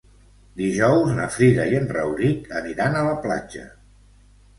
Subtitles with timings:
[0.59, 3.67] Dijous na Frida i en Rauric aniran a la platja.